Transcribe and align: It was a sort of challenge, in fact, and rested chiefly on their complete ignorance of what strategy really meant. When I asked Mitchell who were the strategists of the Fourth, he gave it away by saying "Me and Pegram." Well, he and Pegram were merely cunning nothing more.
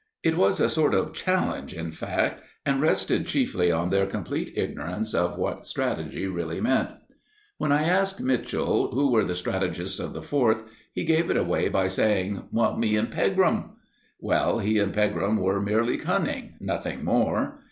It 0.23 0.35
was 0.35 0.59
a 0.59 0.67
sort 0.67 0.95
of 0.95 1.13
challenge, 1.13 1.75
in 1.75 1.91
fact, 1.91 2.41
and 2.65 2.81
rested 2.81 3.27
chiefly 3.27 3.71
on 3.71 3.91
their 3.91 4.07
complete 4.07 4.51
ignorance 4.55 5.13
of 5.13 5.37
what 5.37 5.67
strategy 5.67 6.25
really 6.25 6.59
meant. 6.59 6.89
When 7.59 7.71
I 7.71 7.83
asked 7.83 8.19
Mitchell 8.19 8.89
who 8.95 9.11
were 9.11 9.23
the 9.23 9.35
strategists 9.35 9.99
of 9.99 10.13
the 10.13 10.23
Fourth, 10.23 10.63
he 10.91 11.03
gave 11.05 11.29
it 11.29 11.37
away 11.37 11.69
by 11.69 11.87
saying 11.87 12.47
"Me 12.51 12.95
and 12.95 13.11
Pegram." 13.11 13.73
Well, 14.19 14.57
he 14.57 14.79
and 14.79 14.91
Pegram 14.91 15.37
were 15.37 15.61
merely 15.61 15.97
cunning 15.97 16.55
nothing 16.59 17.05
more. 17.05 17.59